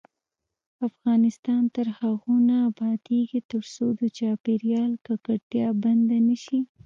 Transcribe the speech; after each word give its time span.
افغانستان 0.87 1.61
تر 1.75 1.87
هغو 1.99 2.35
نه 2.49 2.55
ابادیږي، 2.69 3.39
ترڅو 3.51 3.85
د 3.99 4.01
چاپیریال 4.17 4.91
ککړتیا 5.05 5.67
بنده 5.83 6.17
نشي. 6.27 6.59